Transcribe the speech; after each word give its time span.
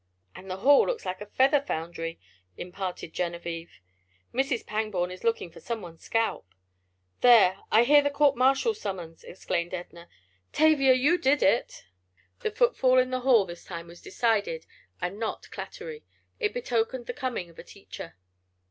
"And 0.33 0.49
the 0.49 0.57
hall 0.65 0.87
looks 0.87 1.05
like 1.05 1.21
a 1.21 1.27
feather 1.27 1.61
foundry," 1.61 2.19
imparted 2.57 3.13
Genevieve. 3.13 3.79
"Mrs. 4.33 4.65
Pangborn 4.65 5.11
is 5.11 5.23
looking 5.23 5.51
for 5.51 5.59
someone's 5.59 6.01
scalp." 6.01 6.55
"There! 7.19 7.59
I 7.71 7.83
hear 7.83 8.01
the 8.01 8.09
court 8.09 8.35
martial 8.35 8.73
summons!" 8.73 9.23
exclaimed 9.23 9.75
Edna. 9.75 10.09
"Tavia! 10.53 10.93
You 10.93 11.19
did 11.19 11.43
it." 11.43 11.85
The 12.39 12.49
footfall 12.49 12.97
in 12.97 13.11
the 13.11 13.19
hall 13.19 13.45
this 13.45 13.63
time 13.63 13.85
was 13.85 14.01
decided 14.01 14.65
and 14.99 15.19
not 15.19 15.49
clattery. 15.51 16.01
It 16.39 16.51
betokened 16.51 17.05
the 17.05 17.13
coming 17.13 17.51
of 17.51 17.59
a 17.59 17.63
teacher. 17.63 18.15